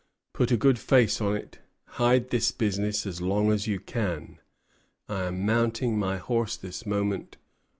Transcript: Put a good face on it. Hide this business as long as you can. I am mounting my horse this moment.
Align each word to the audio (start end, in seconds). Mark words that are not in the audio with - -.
Put 0.33 0.49
a 0.51 0.57
good 0.57 0.79
face 0.79 1.21
on 1.21 1.35
it. 1.35 1.59
Hide 1.85 2.31
this 2.31 2.49
business 2.49 3.05
as 3.05 3.21
long 3.21 3.51
as 3.51 3.67
you 3.67 3.79
can. 3.79 4.39
I 5.07 5.25
am 5.25 5.45
mounting 5.45 5.99
my 5.99 6.17
horse 6.17 6.57
this 6.57 6.87
moment. 6.87 7.37